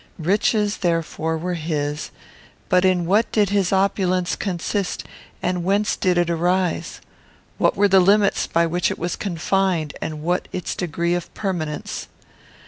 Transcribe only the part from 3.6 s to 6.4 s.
opulence consist, and whence did it